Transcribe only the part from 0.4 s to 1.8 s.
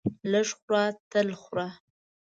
خوره تل خوره.